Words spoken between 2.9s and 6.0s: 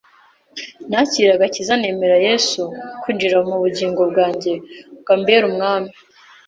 kwinjira mu bugingo bwanjye ngo ambere Umwami